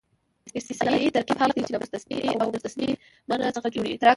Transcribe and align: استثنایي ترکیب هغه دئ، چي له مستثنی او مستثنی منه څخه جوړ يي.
استثنایي 0.57 1.07
ترکیب 1.15 1.37
هغه 1.41 1.53
دئ، 1.55 1.61
چي 1.65 1.71
له 1.73 1.79
مستثنی 1.83 2.17
او 2.41 2.47
مستثنی 2.55 2.89
منه 3.29 3.45
څخه 3.55 3.67
جوړ 3.75 3.85
يي. 3.91 3.97